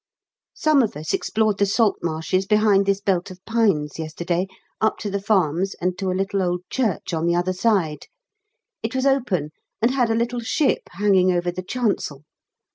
Some 0.55 0.81
of 0.81 0.97
us 0.97 1.13
explored 1.13 1.59
the 1.59 1.67
salt 1.67 1.99
marshes 2.01 2.47
behind 2.47 2.87
this 2.87 2.99
belt 2.99 3.29
of 3.29 3.45
pines 3.45 3.99
yesterday, 3.99 4.47
up 4.81 4.97
to 4.97 5.11
the 5.11 5.21
farms 5.21 5.75
and 5.79 5.95
to 5.99 6.09
a 6.09 6.17
little 6.17 6.41
old 6.41 6.63
church 6.71 7.13
on 7.13 7.27
the 7.27 7.35
other 7.35 7.53
side; 7.53 8.07
it 8.81 8.95
was 8.95 9.05
open, 9.05 9.51
and 9.79 9.91
had 9.91 10.09
a 10.09 10.15
little 10.15 10.39
ship 10.39 10.89
hanging 10.93 11.31
over 11.31 11.51
the 11.51 11.61
chancel. 11.61 12.23